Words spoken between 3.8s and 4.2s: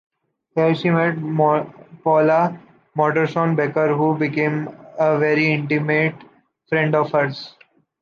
who